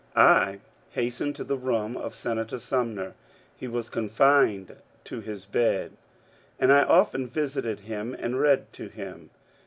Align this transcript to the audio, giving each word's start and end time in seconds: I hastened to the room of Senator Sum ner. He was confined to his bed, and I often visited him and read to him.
I 0.15 0.61
hastened 0.93 1.35
to 1.35 1.43
the 1.43 1.59
room 1.59 1.95
of 1.95 2.15
Senator 2.15 2.57
Sum 2.57 2.95
ner. 2.95 3.13
He 3.55 3.67
was 3.67 3.91
confined 3.91 4.77
to 5.03 5.19
his 5.19 5.45
bed, 5.45 5.91
and 6.59 6.73
I 6.73 6.81
often 6.85 7.27
visited 7.27 7.81
him 7.81 8.15
and 8.17 8.39
read 8.41 8.73
to 8.73 8.87
him. 8.87 9.29